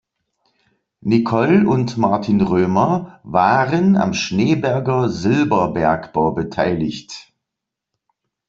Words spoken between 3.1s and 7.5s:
waren am Schneeberger Silberbergbau beteiligt.